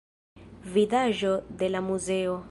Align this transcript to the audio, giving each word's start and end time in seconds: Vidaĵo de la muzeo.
Vidaĵo 0.77 1.33
de 1.61 1.73
la 1.75 1.83
muzeo. 1.91 2.39